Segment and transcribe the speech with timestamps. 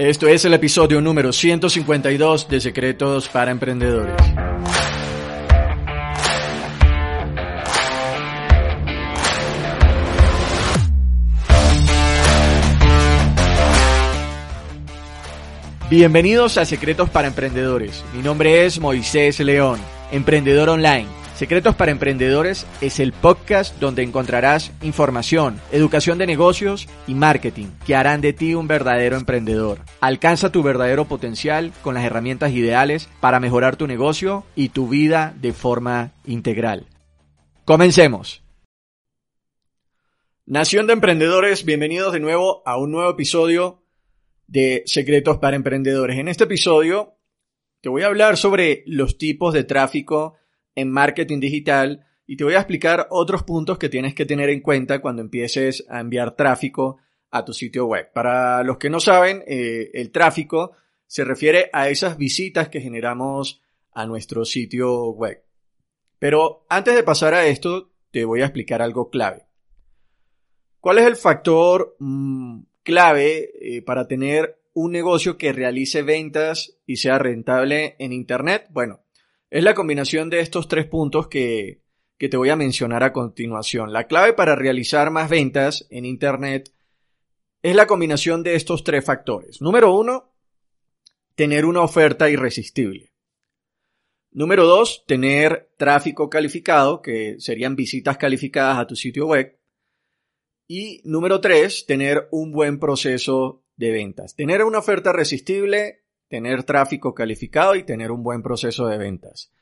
[0.00, 4.16] Esto es el episodio número 152 de Secretos para Emprendedores.
[15.90, 18.02] Bienvenidos a Secretos para Emprendedores.
[18.14, 19.78] Mi nombre es Moisés León,
[20.10, 27.14] emprendedor online Secretos para Emprendedores es el podcast donde encontrarás información, educación de negocios y
[27.14, 29.78] marketing que harán de ti un verdadero emprendedor.
[30.02, 35.34] Alcanza tu verdadero potencial con las herramientas ideales para mejorar tu negocio y tu vida
[35.40, 36.88] de forma integral.
[37.64, 38.42] Comencemos.
[40.44, 43.82] Nación de Emprendedores, bienvenidos de nuevo a un nuevo episodio
[44.46, 46.18] de Secretos para Emprendedores.
[46.18, 47.14] En este episodio
[47.80, 50.36] te voy a hablar sobre los tipos de tráfico
[50.74, 54.60] en marketing digital y te voy a explicar otros puntos que tienes que tener en
[54.60, 56.98] cuenta cuando empieces a enviar tráfico
[57.30, 58.12] a tu sitio web.
[58.12, 60.72] Para los que no saben, eh, el tráfico
[61.06, 63.60] se refiere a esas visitas que generamos
[63.92, 65.42] a nuestro sitio web.
[66.20, 69.46] Pero antes de pasar a esto, te voy a explicar algo clave.
[70.78, 76.96] ¿Cuál es el factor mm, clave eh, para tener un negocio que realice ventas y
[76.96, 78.68] sea rentable en Internet?
[78.70, 79.00] Bueno,
[79.50, 81.82] es la combinación de estos tres puntos que,
[82.18, 83.92] que te voy a mencionar a continuación.
[83.92, 86.72] La clave para realizar más ventas en Internet
[87.62, 89.60] es la combinación de estos tres factores.
[89.60, 90.32] Número uno,
[91.34, 93.12] tener una oferta irresistible.
[94.32, 99.58] Número dos, tener tráfico calificado, que serían visitas calificadas a tu sitio web.
[100.68, 104.36] Y número tres, tener un buen proceso de ventas.
[104.36, 109.52] Tener una oferta irresistible tener tráfico calificado y tener un buen proceso de ventas.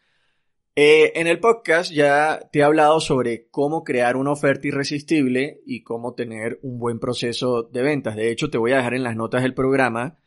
[0.77, 5.83] Eh, en el podcast ya te he hablado sobre cómo crear una oferta irresistible y
[5.83, 8.15] cómo tener un buen proceso de ventas.
[8.15, 10.19] De hecho, te voy a dejar en las notas del programa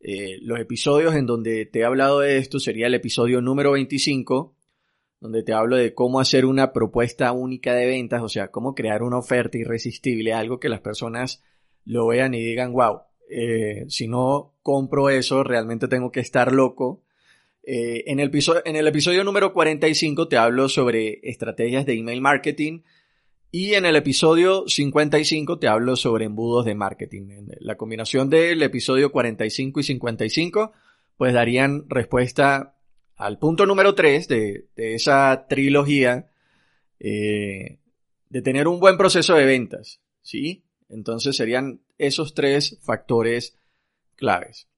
[0.00, 2.58] eh, los episodios en donde te he hablado de esto.
[2.58, 4.56] Sería el episodio número 25,
[5.20, 9.04] donde te hablo de cómo hacer una propuesta única de ventas, o sea, cómo crear
[9.04, 11.42] una oferta irresistible, algo que las personas
[11.84, 17.02] lo vean y digan, wow, eh, si no compro eso, realmente tengo que estar loco.
[17.62, 22.82] Eh, en, el episodio, número 45 te hablo sobre estrategias de email marketing
[23.50, 27.46] y en el episodio 55 te hablo sobre embudos de marketing.
[27.60, 30.72] La combinación del episodio 45 y 55
[31.16, 32.76] pues darían respuesta
[33.16, 36.26] al punto número 3 de, esa trilogía
[36.98, 37.78] eh,
[38.28, 40.00] de tener un buen proceso de ventas.
[40.20, 40.63] ¿sí?
[40.94, 43.58] Entonces serían esos tres factores
[44.14, 44.68] claves.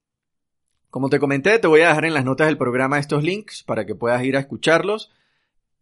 [0.89, 3.85] Como te comenté, te voy a dejar en las notas del programa estos links para
[3.85, 5.13] que puedas ir a escucharlos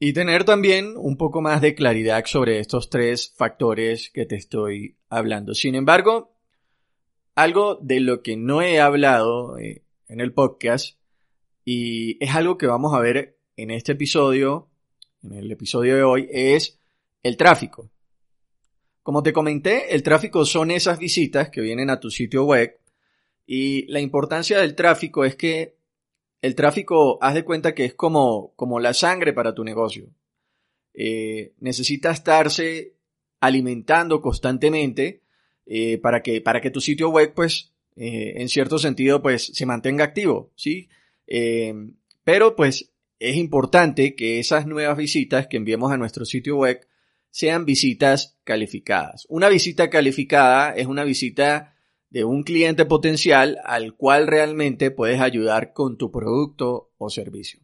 [0.01, 4.97] y tener también un poco más de claridad sobre estos tres factores que te estoy
[5.09, 5.55] hablando.
[5.55, 6.33] Sin embargo,
[7.37, 10.99] algo de lo que no he hablado eh, en el podcast
[11.65, 14.69] y es algo que vamos a ver en este episodio,
[15.23, 16.81] en el episodio de hoy, es
[17.23, 17.94] el tráfico.
[19.05, 22.81] Como te comenté, el tráfico son esas visitas que vienen a tu sitio web
[23.47, 25.77] y la importancia del tráfico es que
[26.41, 30.09] el tráfico, haz de cuenta que es como, como la sangre para tu negocio.
[30.95, 32.95] Eh, necesita estarse
[33.41, 35.21] alimentando constantemente
[35.67, 39.67] eh, para, que, para que tu sitio web, pues, eh, en cierto sentido, pues, se
[39.67, 40.89] mantenga activo, ¿sí?
[42.25, 46.87] pero, pues, es importante que esas nuevas visitas que enviemos a nuestro sitio web
[47.35, 49.27] sean visitas calificadas.
[49.29, 51.75] Una visita calificada es una visita
[52.09, 57.59] de un cliente potencial al cual realmente puedes ayudar con tu producto o servicio.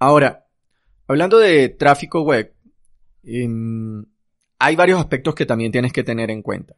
[0.00, 0.48] Ahora,
[1.06, 2.52] hablando de tráfico web,
[3.22, 4.04] em,
[4.58, 6.74] hay varios aspectos que también tienes que tener en cuenta.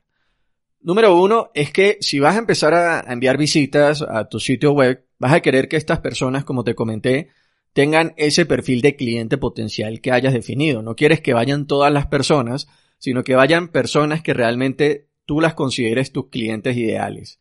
[0.82, 5.02] Número uno es que si vas a empezar a enviar visitas a tu sitio web,
[5.18, 7.30] vas a querer que estas personas, como te comenté,
[7.72, 10.82] tengan ese perfil de cliente potencial que hayas definido.
[10.82, 15.54] No quieres que vayan todas las personas, sino que vayan personas que realmente tú las
[15.54, 17.40] consideres tus clientes ideales.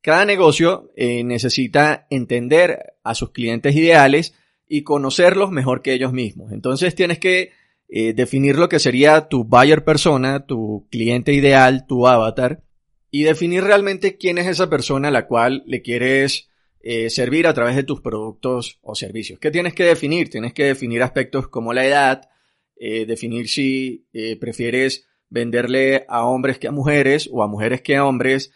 [0.00, 4.34] Cada negocio eh, necesita entender a sus clientes ideales
[4.66, 6.52] y conocerlos mejor que ellos mismos.
[6.52, 7.52] Entonces tienes que
[7.88, 12.62] eh, definir lo que sería tu buyer persona, tu cliente ideal, tu avatar,
[13.10, 16.48] y definir realmente quién es esa persona a la cual le quieres
[16.82, 19.38] eh, servir a través de tus productos o servicios.
[19.38, 20.30] ¿Qué tienes que definir?
[20.30, 22.30] Tienes que definir aspectos como la edad,
[22.76, 27.96] eh, definir si eh, prefieres venderle a hombres que a mujeres o a mujeres que
[27.96, 28.52] a hombres,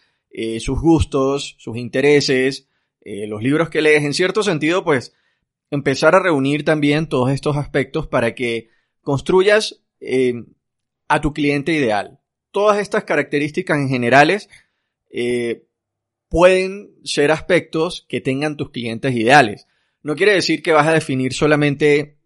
[0.59, 2.67] sus gustos, sus intereses,
[3.03, 4.03] los libros que lees.
[4.03, 5.15] En cierto sentido, pues
[5.71, 8.69] empezar a reunir también todos estos aspectos para que
[9.01, 9.83] construyas
[11.07, 12.19] a tu cliente ideal.
[12.51, 14.47] Todas estas características en generales
[15.09, 15.66] eh,
[16.29, 19.67] pueden ser aspectos que tengan tus clientes ideales.
[20.03, 22.17] No quiere decir que vas a definir solamente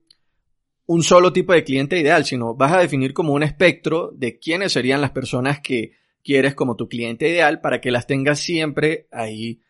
[0.85, 4.73] un solo tipo de cliente ideal, sino vas a definir como un espectro de quiénes
[4.73, 5.93] serían las personas que
[6.23, 9.61] quieres como tu cliente ideal para que las tengas siempre ahí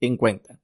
[0.00, 0.60] en cuenta.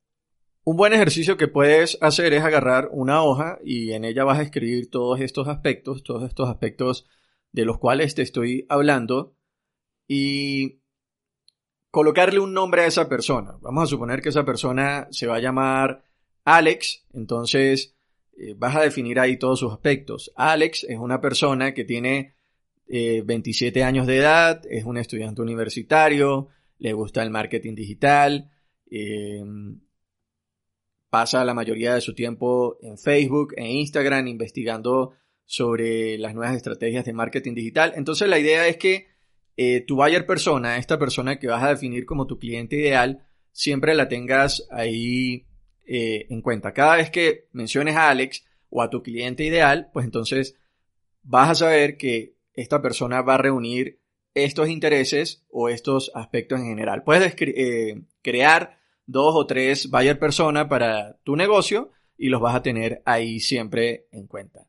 [0.63, 4.43] Un buen ejercicio que puedes hacer es agarrar una hoja y en ella vas a
[4.43, 7.07] escribir todos estos aspectos, todos estos aspectos
[7.53, 9.37] de los cuales te estoy hablando
[10.09, 10.81] y
[11.95, 13.57] colocarle un nombre a esa persona.
[13.61, 16.03] Vamos a suponer que esa persona se va a llamar
[16.45, 17.95] Alex, entonces
[18.37, 20.33] eh, vas a definir ahí todos sus aspectos.
[20.35, 22.35] Alex es una persona que tiene
[22.89, 26.49] 27 eh, años de edad, es un estudiante universitario,
[26.79, 28.51] le gusta el marketing digital,
[28.91, 29.81] em,
[31.11, 35.13] pasa la mayoría de su tiempo en Facebook, en Instagram, investigando
[35.45, 37.93] sobre las nuevas estrategias de marketing digital.
[37.95, 39.14] Entonces la idea es que
[39.57, 43.95] eh, tu buyer persona, esta persona que vas a definir como tu cliente ideal, siempre
[43.95, 45.47] la tengas ahí
[45.87, 46.73] eh, en cuenta.
[46.73, 50.57] Cada vez que menciones a Alex o a tu cliente ideal, pues entonces
[51.23, 54.01] vas a saber que esta persona va a reunir
[54.35, 57.05] estos intereses o estos aspectos en general.
[57.05, 62.63] Puedes eh, crear dos o tres buyer persona para tu negocio y los vas a
[62.63, 64.67] tener ahí siempre en cuenta.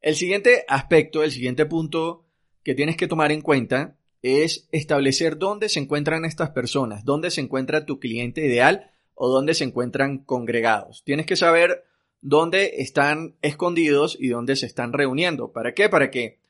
[0.00, 2.26] El siguiente aspecto, el siguiente punto
[2.62, 7.42] que tienes que tomar en cuenta es establecer dónde se encuentran estas personas, dónde se
[7.42, 11.04] encuentra tu cliente ideal o dónde se encuentran congregados.
[11.04, 11.84] Tienes que saber
[12.22, 15.52] dónde están escondidos y dónde se están reuniendo.
[15.52, 15.90] ¿Para qué?
[15.90, 16.40] Para que,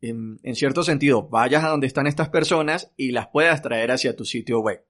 [0.00, 4.24] en, cierto sentido, vayas a donde están estas personas y las puedas traer hacia tu
[4.24, 4.82] sitio web.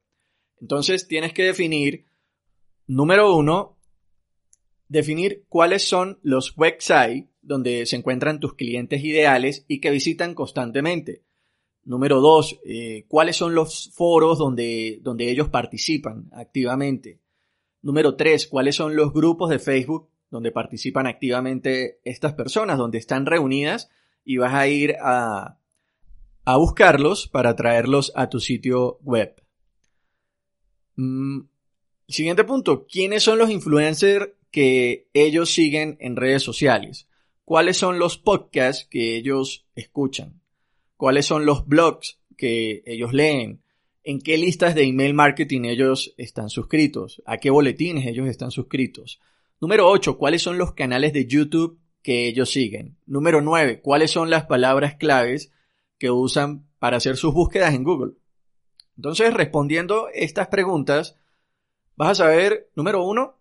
[0.61, 2.07] Entonces tienes que definir,
[2.87, 3.81] número uno,
[4.87, 11.26] definir cuáles son los websites donde se encuentran tus clientes ideales y que visitan constantemente.
[11.87, 17.21] Número dos, eh, ¿cuáles son los foros donde, donde ellos participan activamente?
[17.81, 23.25] Número tres, ¿cuáles son los grupos de Facebook donde participan activamente estas personas, donde están
[23.25, 23.89] reunidas
[24.25, 25.61] y vas a ir a,
[26.45, 29.41] a buscarlos para traerlos a tu sitio web?
[30.97, 31.43] Mm,
[32.09, 37.07] siguiente punto, ¿quiénes son los influencers que ellos siguen en redes sociales?
[37.45, 40.41] ¿Cuáles son los podcasts que ellos escuchan?
[40.97, 43.63] Cuáles son los blogs que ellos leen,
[44.03, 49.21] en qué listas de email marketing ellos están suscritos, a qué boletines ellos están suscritos.
[49.61, 52.97] Número 8, cuáles son los canales de YouTube que ellos siguen.
[53.07, 55.51] Número 9, cuáles son las palabras claves
[55.99, 58.13] que usan para hacer sus búsquedas en Google.
[58.97, 61.17] Entonces, respondiendo estas preguntas,
[61.97, 63.37] vas a saber, número 1,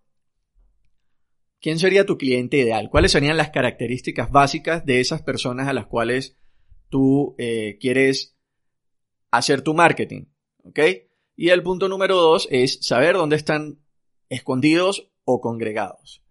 [1.61, 5.85] quién sería tu cliente ideal, cuáles serían las características básicas de esas personas a las
[5.85, 6.37] cuales
[6.89, 8.35] tú eh, quieres
[9.31, 10.25] hacer tu marketing.
[10.63, 10.79] ¿Ok?
[11.35, 13.79] Y el punto número dos es saber dónde están
[14.29, 16.23] escondidos o congregados.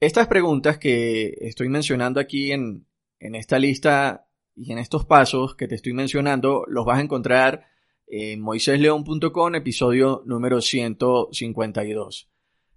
[0.00, 2.86] Estas preguntas que estoy mencionando aquí en,
[3.18, 7.66] en esta lista y en estos pasos que te estoy mencionando, los vas a encontrar
[8.06, 12.30] en moisésleón.com, episodio número 152.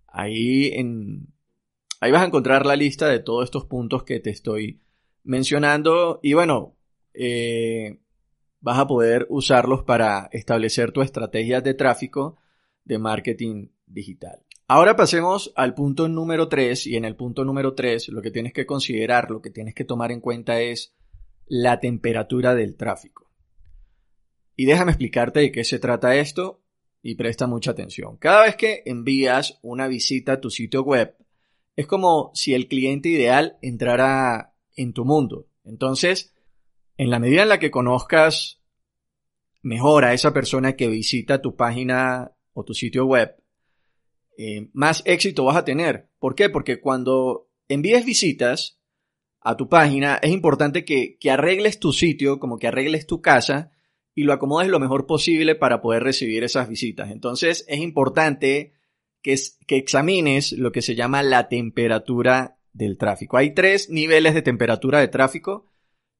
[0.07, 1.27] Ahí, en,
[2.01, 4.81] ahí vas a encontrar la lista de todos estos puntos que te estoy
[5.23, 6.19] mencionando.
[6.23, 6.75] Y bueno,
[7.13, 7.99] eh,
[8.61, 12.37] vas a poder usarlos para establecer tu estrategia de tráfico
[12.83, 14.43] de marketing digital.
[14.67, 18.53] Ahora pasemos al punto número 3 y en el punto número 3 lo que tienes
[18.53, 20.93] que considerar, lo que tienes que tomar en cuenta es
[21.47, 23.31] la temperatura del tráfico.
[24.55, 26.61] Y déjame explicarte de qué se trata esto
[27.01, 28.17] y presta mucha atención.
[28.17, 31.15] Cada vez que envías una visita a tu sitio web,
[31.75, 35.47] es como si el cliente ideal entrara en tu mundo.
[35.63, 36.33] Entonces,
[36.99, 38.59] en la medida en la que conozcas
[39.61, 43.37] mejor a esa persona que visita tu página o tu sitio web,
[44.37, 46.09] eh, más éxito vas a tener.
[46.19, 46.49] ¿Por qué?
[46.49, 48.81] Porque cuando envíes visitas
[49.39, 53.71] a tu página, es importante que, arregles tu sitio, como que arregles tu casa
[54.13, 57.11] y lo acomodes lo mejor posible para poder recibir esas visitas.
[57.11, 58.73] Entonces es importante
[59.21, 63.37] que, que examines lo que se llama la temperatura del tráfico.
[63.37, 65.68] Hay tres niveles de temperatura de tráfico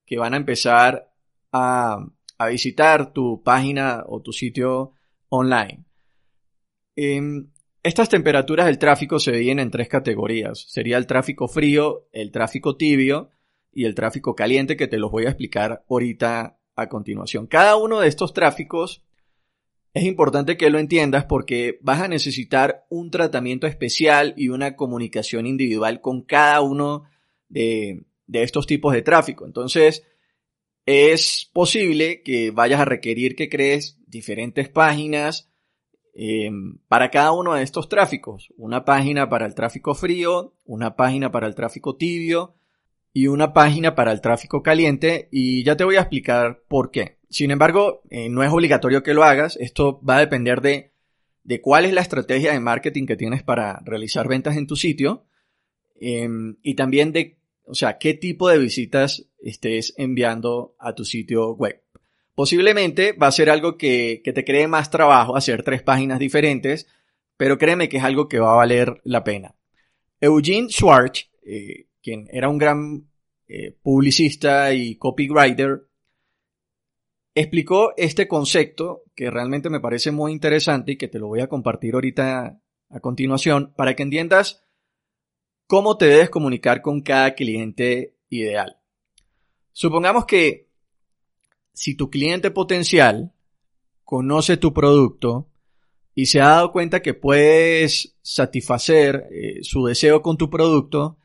[0.09, 1.13] que van a empezar
[1.51, 2.03] a,
[2.39, 4.93] a visitar tu página o tu sitio
[5.29, 5.85] online.
[6.95, 7.51] Em,
[7.83, 10.65] estas temperaturas del tráfico se dividen en tres categorías.
[10.67, 13.29] Sería el tráfico frío, el tráfico tibio
[13.71, 17.45] y el tráfico caliente que te los voy a explicar ahorita a continuación.
[17.45, 19.03] Cada uno de estos tráficos
[19.93, 25.45] es importante que lo entiendas porque vas a necesitar un tratamiento especial y una comunicación
[25.45, 27.03] individual con cada uno
[27.47, 29.45] de, estos tipos de tráfico.
[29.45, 30.03] Entonces,
[30.85, 35.51] es posible que vayas a requerir que crees diferentes páginas
[36.13, 38.51] em, para cada uno de estos tráficos.
[38.57, 42.55] Una página para el tráfico frío, una página para el tráfico tibio
[43.13, 47.19] y una página para el tráfico caliente y ya te voy a explicar por qué.
[47.29, 49.57] Sin embargo, eh, no es obligatorio que lo hagas.
[49.57, 50.93] Esto va a depender de,
[51.43, 55.27] de, cuál es la estrategia de marketing que tienes para realizar ventas en tu sitio
[55.99, 57.38] em, y también de,
[57.69, 61.81] o sea, qué tipo de visitas estés enviando a tu sitio web.
[62.33, 66.87] Posiblemente va a ser algo que, que te cree más trabajo hacer tres páginas diferentes,
[67.37, 69.55] pero créeme que es algo que va a valer la pena.
[70.19, 73.07] Eugene Schwartz, eh, quien era un gran
[73.47, 75.87] eh, publicista y copywriter,
[77.35, 81.47] explicó este concepto que realmente me parece muy interesante y que te lo voy a
[81.47, 82.59] compartir ahorita
[82.89, 84.63] a continuación para que entiendas
[85.69, 88.79] cómo te debes comunicar con cada cliente ideal.
[89.71, 90.67] Supongamos que
[91.73, 93.33] si tu cliente potencial
[94.03, 95.47] conoce tu producto
[96.15, 101.19] y se ha dado cuenta que puedes satisfacer eh, su deseo con tu producto,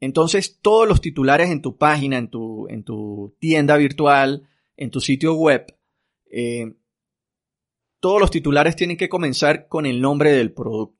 [0.00, 5.00] entonces todos los titulares en tu página, en tu, en tu tienda virtual, en tu
[5.00, 5.72] sitio web,
[6.32, 6.74] eh,
[8.00, 10.93] todos los titulares tienen que comenzar con el nombre del producto.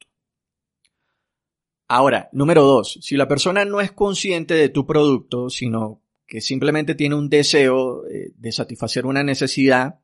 [1.87, 6.95] Ahora, número dos, si la persona no es consciente de tu producto, sino que simplemente
[6.95, 10.01] tiene un deseo eh, de satisfacer una necesidad,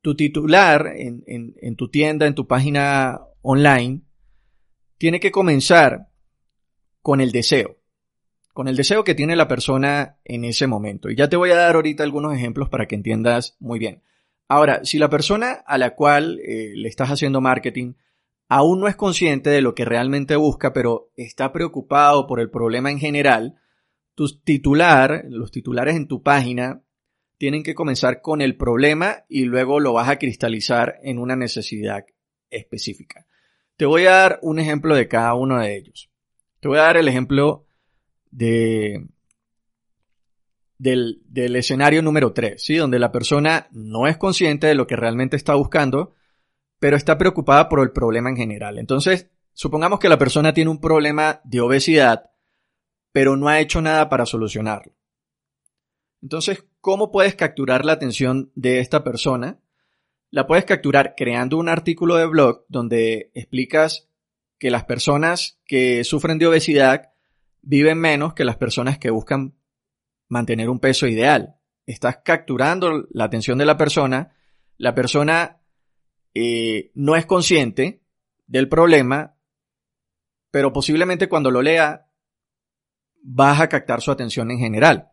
[0.00, 4.02] tu titular en, tu tienda, en tu página online,
[4.96, 6.08] tiene que comenzar
[7.02, 7.78] con el deseo
[8.58, 11.08] con el deseo que tiene la persona en ese momento.
[11.08, 14.02] Y ya te voy a dar ahorita algunos ejemplos para que entiendas muy bien.
[14.48, 17.92] Ahora, si la persona a la cual eh, le estás haciendo marketing
[18.48, 22.90] aún no es consciente de lo que realmente busca, pero está preocupado por el problema
[22.90, 23.56] en general,
[24.14, 26.82] tu titular, los titulares en tu página,
[27.36, 32.04] tienen que comenzar con el problema y luego lo vas a cristalizar en una necesidad
[32.50, 33.26] específica.
[33.76, 36.10] Te voy a dar un ejemplo de cada uno de ellos.
[36.58, 37.66] Te voy a dar el ejemplo
[38.32, 39.06] de,
[40.78, 42.74] del, del escenario número 3, ¿sí?
[42.74, 46.14] Donde la persona no es consciente de lo que realmente está buscando,
[46.78, 48.78] pero está preocupada por el problema en general.
[48.78, 52.30] Entonces, supongamos que la persona tiene un problema de obesidad,
[53.12, 54.92] pero no ha hecho nada para solucionarlo.
[56.22, 59.60] Entonces, ¿cómo puedes capturar la atención de esta persona?
[60.30, 64.08] La puedes capturar creando un artículo de blog donde explicas
[64.58, 67.12] que las personas que sufren de obesidad
[67.62, 69.54] viven menos que las personas que buscan
[70.28, 71.56] mantener un peso ideal.
[71.86, 74.34] Estás capturando la atención de la persona,
[74.76, 75.57] la persona
[76.34, 78.02] eh, no es consciente
[78.46, 79.36] del problema,
[80.50, 82.06] pero posiblemente cuando lo lea
[83.22, 85.10] vas a captar su atención en general.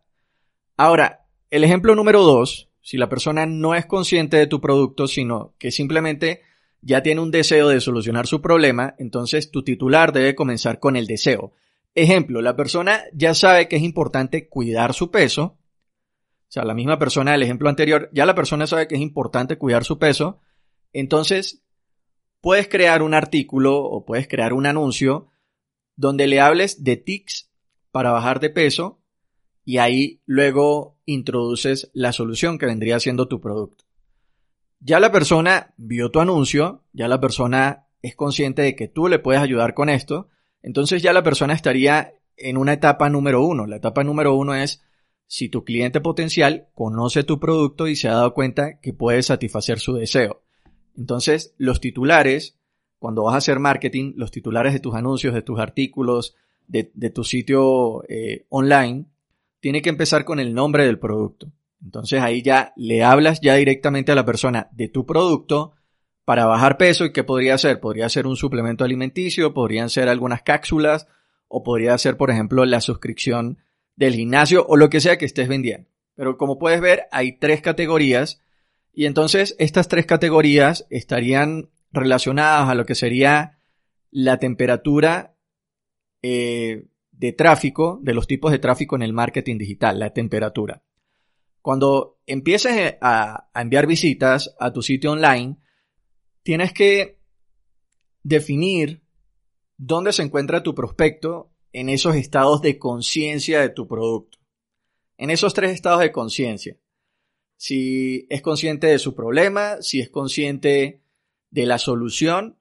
[0.77, 5.55] Ahora, el ejemplo número dos, si la persona no es consciente de tu producto, sino
[5.57, 6.41] que simplemente
[6.81, 11.07] ya tiene un deseo de solucionar su problema, entonces tu titular debe comenzar con el
[11.07, 11.53] deseo.
[11.95, 15.57] Ejemplo, la persona ya sabe que es importante cuidar su peso.
[16.47, 19.57] O sea, la misma persona del ejemplo anterior, ya la persona sabe que es importante
[19.57, 20.41] cuidar su peso.
[20.95, 21.63] Entonces,
[22.41, 25.31] puedes crear un artículo o puedes crear un anuncio
[25.95, 27.51] donde le hables de tics
[27.91, 29.01] para bajar de peso
[29.63, 33.85] y ahí luego introduces la solución que vendría siendo tu producto.
[34.79, 39.19] Ya la persona vio tu anuncio, ya la persona es consciente de que tú le
[39.19, 40.29] puedes ayudar con esto
[40.65, 43.67] entonces ya la persona estaría en una etapa número uno.
[43.67, 44.83] La etapa número uno es
[45.27, 49.77] si tu cliente potencial conoce tu producto y se ha dado cuenta que puede satisfacer
[49.77, 50.43] su deseo.
[50.97, 52.57] Entonces, los titulares,
[52.99, 56.35] cuando vas a hacer marketing, los titulares de tus anuncios, de tus artículos,
[56.67, 56.83] de,
[57.13, 59.05] tu sitio eh, online,
[59.59, 61.51] tiene que empezar con el nombre del producto.
[61.83, 65.75] Entonces ahí ya le hablas ya directamente a la persona de tu producto,
[66.25, 67.79] para bajar peso y qué podría ser?
[67.79, 71.07] Podría ser un suplemento alimenticio, podrían ser algunas cápsulas
[71.47, 73.59] o podría ser, por ejemplo, la suscripción
[73.95, 75.87] del gimnasio o lo que sea que estés vendiendo.
[76.15, 78.41] Pero como puedes ver, hay tres categorías
[78.95, 83.59] y entonces estas tres categorías estarían relacionadas a lo que sería
[84.09, 85.35] la temperatura
[86.21, 90.81] eh, de tráfico, de los tipos de tráfico en el marketing digital, la temperatura.
[91.61, 95.57] Cuando empieces a, a enviar visitas a tu sitio online,
[96.43, 97.19] tienes que
[98.23, 99.03] definir
[99.75, 104.37] dónde se encuentra tu prospecto en esos estados de conciencia de tu producto.
[105.17, 106.77] En esos tres estados de conciencia.
[107.57, 111.01] Si es consciente de su problema, si es consciente
[111.49, 112.57] de la solución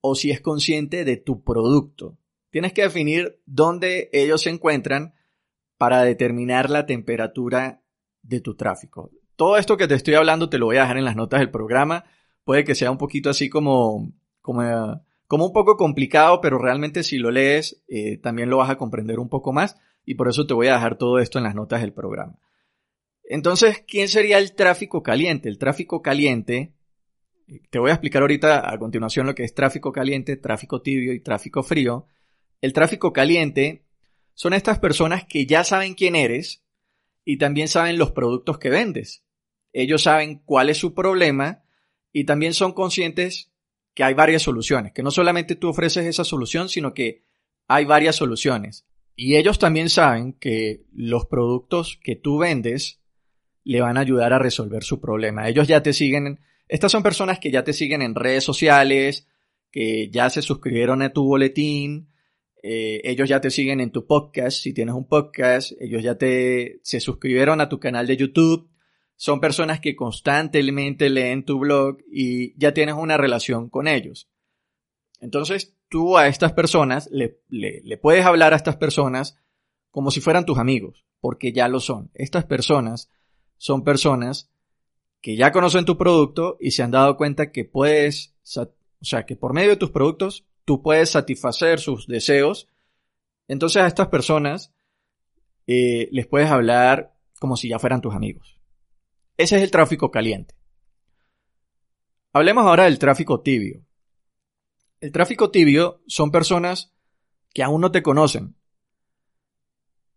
[0.00, 2.18] o si es consciente de tu producto.
[2.50, 5.14] Tienes que definir dónde ellos se encuentran
[5.78, 7.82] para determinar la temperatura
[8.22, 9.10] de tu tráfico.
[9.36, 11.50] Todo esto que te estoy hablando te lo voy a dejar en las notas del
[11.50, 12.04] programa.
[12.44, 17.18] Puede que sea un poquito así como, como, como un poco complicado, pero realmente si
[17.18, 20.54] lo lees eh, también lo vas a comprender un poco más y por eso te
[20.54, 22.38] voy a dejar todo esto en las notas del programa.
[23.32, 25.48] Entonces, ¿quién sería el tráfico caliente?
[25.48, 26.74] El tráfico caliente,
[27.70, 31.20] te voy a explicar ahorita a continuación lo que es tráfico caliente, tráfico tibio y
[31.20, 32.06] tráfico frío.
[32.60, 33.86] El tráfico caliente
[34.34, 36.62] son estas personas que ya saben quién eres
[37.24, 39.24] y también saben los productos que vendes.
[39.72, 41.64] Ellos saben cuál es su problema
[42.12, 43.50] y también son conscientes
[43.94, 47.24] que hay varias soluciones, que no solamente tú ofreces esa solución, sino que
[47.66, 48.84] hay varias soluciones.
[49.16, 52.98] Y ellos también saben que los productos que tú vendes
[53.64, 55.48] le van a ayudar a resolver su problema.
[55.48, 59.28] Ellos ya te siguen, estas son personas que ya te siguen en redes sociales,
[59.70, 62.12] que ya se suscribieron a tu boletín,
[62.62, 66.80] eh, ellos ya te siguen en tu podcast, si tienes un podcast, ellos ya te,
[66.82, 68.70] se suscribieron a tu canal de YouTube,
[69.16, 74.28] son personas que constantemente leen tu blog y ya tienes una relación con ellos.
[75.20, 79.36] Entonces, tú a estas personas le, le puedes hablar a estas personas
[79.90, 82.10] como si fueran tus amigos, porque ya lo son.
[82.14, 83.10] Estas personas
[83.62, 84.50] son personas
[85.20, 88.66] que ya conocen tu producto y se han dado cuenta que puedes, o
[89.02, 92.66] sea, que por medio de tus productos tú puedes satisfacer sus deseos.
[93.46, 94.72] Entonces a estas personas
[95.68, 98.58] eh, les puedes hablar como si ya fueran tus amigos.
[99.36, 100.56] Ese es el tráfico caliente.
[102.32, 103.84] Hablemos ahora del tráfico tibio.
[105.00, 106.90] El tráfico tibio son personas
[107.54, 108.56] que aún no te conocen,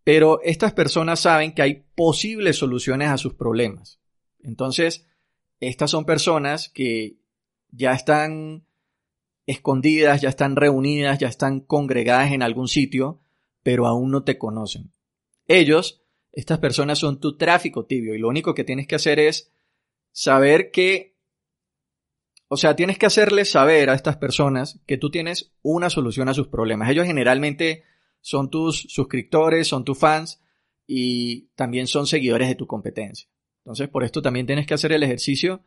[0.06, 4.00] pero estas personas saben que hay posibles soluciones a sus problemas.
[4.40, 5.08] Entonces,
[5.60, 7.18] estas son personas que
[7.72, 8.68] ya están
[9.48, 13.20] escondidas, ya están reunidas, ya están congregadas en algún sitio,
[13.64, 14.92] pero aún no te conocen.
[15.48, 19.52] Ellos, estas personas son tu tráfico tibio y lo único que tienes que hacer es
[20.12, 21.16] saber que,
[22.48, 26.36] o sea, tienes que hacerles saber a estas personas que tú tienes una solución a
[26.36, 26.92] sus problemas.
[26.92, 27.84] Ellos generalmente
[28.26, 30.42] son tus suscriptores, son tus fans
[30.88, 33.30] y también son seguidores de tu competencia.
[33.60, 35.62] Entonces, por esto también tienes que hacer el ejercicio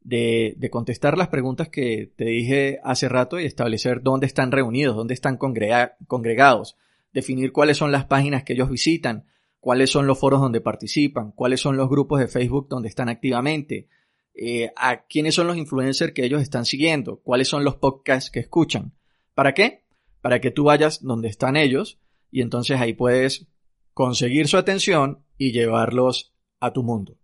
[0.00, 5.14] de, contestar las preguntas que te dije hace rato y establecer dónde están reunidos, dónde
[5.14, 6.76] están congregados,
[7.12, 9.26] definir cuáles son las páginas que ellos visitan,
[9.58, 13.88] cuáles son los foros donde participan, cuáles son los grupos de Facebook donde están activamente,
[14.36, 18.38] eh, a quiénes son los influencers que ellos están siguiendo, cuáles son los podcasts que
[18.38, 18.92] escuchan.
[19.34, 19.89] ¿Para qué?
[20.20, 21.98] Para que tú vayas donde están ellos
[22.30, 23.46] y entonces ahí puedes
[23.94, 27.16] conseguir su atención y llevarlos a tu mundo.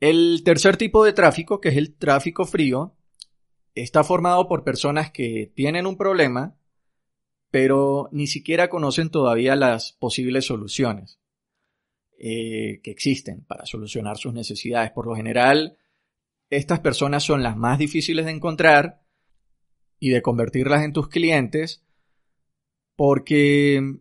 [0.00, 2.94] El tercer tipo de tráfico, que es el tráfico frío,
[3.74, 6.56] está formado por personas que tienen un problema,
[7.50, 11.20] pero ni siquiera conocen todavía las posibles soluciones
[12.18, 14.90] eh, que existen para solucionar sus necesidades.
[14.90, 15.78] Por lo general,
[16.50, 19.03] estas personas son las más difíciles de encontrar
[20.04, 21.82] y de convertirlas en tus clientes
[22.94, 24.00] porque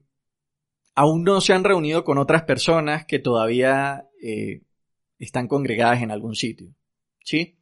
[0.95, 4.63] aún no se han reunido con otras personas que todavía eh,
[5.17, 6.75] están congregadas en algún sitio.
[7.23, 7.57] ¿Sí?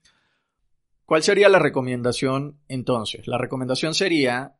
[1.06, 3.28] ¿Cuál sería la recomendación entonces?
[3.28, 4.56] La recomendación sería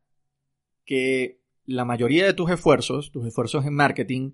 [0.86, 4.34] que la mayoría de tus esfuerzos, tus esfuerzos en marketing,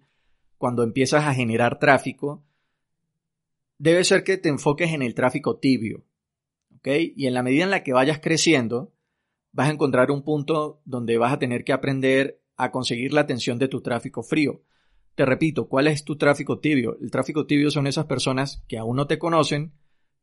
[0.57, 2.43] cuando empiezas a generar tráfico,
[3.77, 6.05] debe ser que te enfoques en el tráfico tibio.
[6.75, 6.89] ¿Ok?
[7.15, 8.91] Y en la medida en la que vayas creciendo,
[9.57, 13.57] vas a encontrar un punto donde vas a tener que aprender a conseguir la atención
[13.57, 14.61] de tu tráfico frío.
[15.15, 16.95] Te repito, ¿cuál es tu tráfico tibio?
[17.01, 19.73] El tráfico tibio son esas personas que aún no te conocen,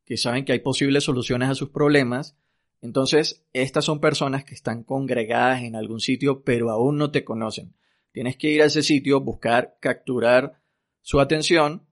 [0.05, 2.39] que saben que hay posibles soluciones a sus problemas.
[2.81, 7.75] Entonces, estas son personas que están congregadas en algún sitio, pero aún no te conocen.
[8.13, 10.61] Tienes que ir a ese sitio, buscar, capturar
[11.01, 11.89] su atención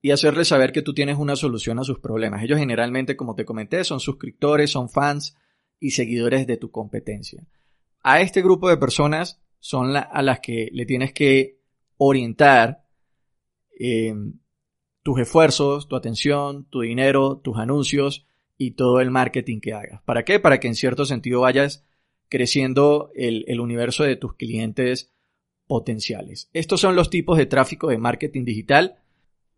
[0.00, 2.42] y hacerles saber que tú tienes una solución a sus problemas.
[2.42, 5.36] Ellos generalmente, como te comenté, son suscriptores, son fans,
[5.80, 7.44] y seguidores de tu competencia.
[8.02, 11.58] A este grupo de personas son a las que le tienes que
[11.96, 12.84] orientar
[13.78, 14.14] eh,
[15.02, 20.02] tus esfuerzos, tu atención, tu dinero, tus anuncios y todo el marketing que hagas.
[20.02, 20.38] ¿Para qué?
[20.38, 21.84] Para que en cierto sentido vayas
[22.28, 25.12] creciendo el, el universo de tus clientes
[25.66, 26.48] potenciales.
[26.52, 28.96] Estos son los tipos de tráfico de marketing digital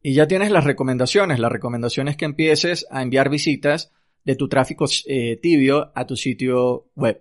[0.02, 1.38] y ya tienes las recomendaciones.
[1.38, 3.92] La recomendación es que empieces a enviar visitas
[4.24, 7.20] de tu tráfico eh, tibio a tu sitio web.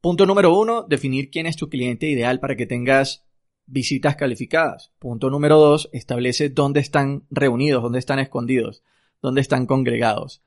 [0.00, 3.24] Punto número uno, definir quién es tu cliente ideal para que tengas
[3.66, 4.92] visitas calificadas.
[4.98, 8.82] Punto número dos, establece dónde están reunidos, dónde están escondidos,
[9.20, 10.42] dónde están congregados.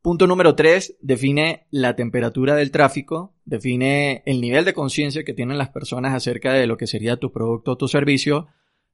[0.00, 5.58] Punto número tres, define la temperatura del tráfico, define el nivel de conciencia que tienen
[5.58, 8.46] las personas acerca de lo que sería tu producto o tu servicio.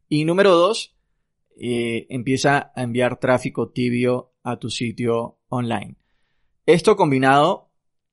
[0.08, 0.96] Y número dos,
[1.60, 5.96] eh, empieza a enviar tráfico tibio a tu sitio online.
[6.64, 7.70] Esto combinado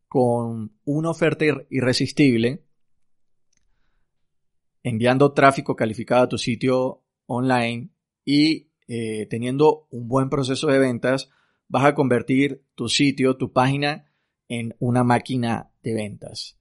[0.09, 2.65] con una oferta irresistible,
[4.83, 7.91] enviando tráfico calificado a tu sitio online
[8.25, 11.29] y eh, teniendo un buen proceso de ventas,
[11.69, 14.11] vas a convertir tu sitio, tu página,
[14.49, 16.57] en una máquina de ventas.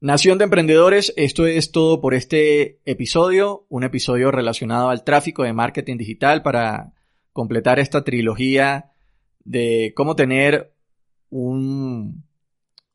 [0.00, 5.52] Nación de Emprendedores, esto es todo por este episodio, un episodio relacionado al tráfico de
[5.52, 6.94] marketing digital para
[7.32, 8.95] completar esta trilogía
[9.46, 10.74] de cómo tener
[11.30, 12.24] un,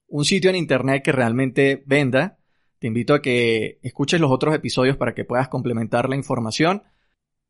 [0.07, 2.37] un sitio en Internet que realmente venda.
[2.79, 6.83] Te invito a que escuches los otros episodios para que puedas complementar la información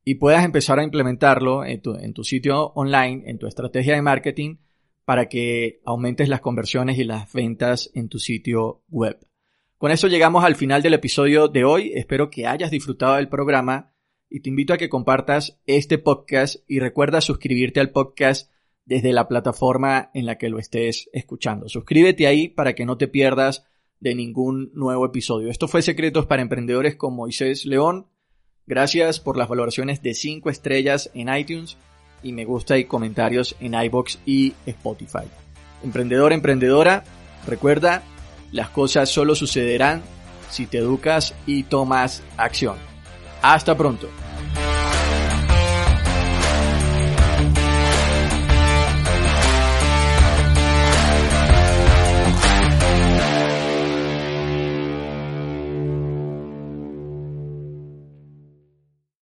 [0.04, 4.02] y puedas empezar a implementarlo en tu, en tu sitio online, en tu estrategia de
[4.02, 4.58] marketing,
[5.06, 9.20] para que aumentes las conversiones y las ventas en tu sitio web.
[9.78, 11.92] Con eso llegamos al final del episodio de hoy.
[11.96, 13.94] Espero que hayas disfrutado del programa
[14.30, 18.52] y te invito a que compartas este podcast y recuerda suscribirte al podcast
[18.92, 21.70] desde la plataforma en la que lo estés escuchando.
[21.70, 23.66] Suscríbete ahí para que no te pierdas
[24.02, 25.50] de ningún nuevo episodio.
[25.50, 28.08] Esto fue Secretos para Emprendedores con Moisés León.
[28.68, 31.78] Gracias por las valoraciones de 5 estrellas en iTunes
[32.22, 35.24] y me gusta y comentarios en iBox y Spotify.
[35.86, 37.06] Emprendedor, emprendedora,
[37.48, 38.04] recuerda,
[38.52, 40.02] las cosas solo sucederán
[40.50, 42.76] si te educas y tomas acción.
[43.42, 44.10] Hasta pronto.